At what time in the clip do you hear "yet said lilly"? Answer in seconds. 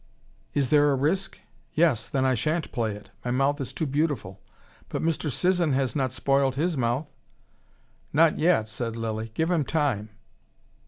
8.39-9.29